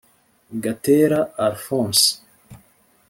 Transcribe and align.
Gatera 0.63 1.19
Alphonse 1.37 2.17